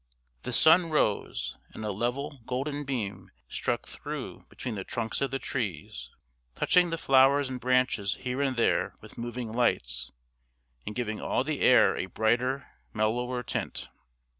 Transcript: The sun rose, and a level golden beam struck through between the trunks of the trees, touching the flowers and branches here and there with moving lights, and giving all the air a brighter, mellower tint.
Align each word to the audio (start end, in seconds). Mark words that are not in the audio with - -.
The 0.41 0.51
sun 0.51 0.89
rose, 0.89 1.57
and 1.75 1.85
a 1.85 1.91
level 1.91 2.39
golden 2.47 2.85
beam 2.85 3.29
struck 3.47 3.85
through 3.87 4.45
between 4.49 4.73
the 4.73 4.83
trunks 4.83 5.21
of 5.21 5.29
the 5.29 5.37
trees, 5.37 6.09
touching 6.55 6.89
the 6.89 6.97
flowers 6.97 7.49
and 7.49 7.59
branches 7.59 8.15
here 8.15 8.41
and 8.41 8.57
there 8.57 8.95
with 8.99 9.15
moving 9.15 9.51
lights, 9.51 10.11
and 10.87 10.95
giving 10.95 11.21
all 11.21 11.43
the 11.43 11.59
air 11.61 11.95
a 11.95 12.07
brighter, 12.07 12.65
mellower 12.95 13.43
tint. 13.43 13.89